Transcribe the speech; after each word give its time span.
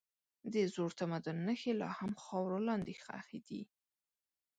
د 0.53 0.55
زوړ 0.73 0.89
تمدن 0.99 1.37
نښې 1.47 1.73
لا 1.81 1.89
هم 1.99 2.11
خاورو 2.23 2.59
لاندې 2.67 2.93
ښخي 3.03 3.39
دي. 3.47 3.61